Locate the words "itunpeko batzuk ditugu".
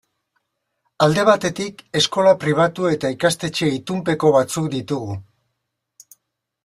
3.75-5.21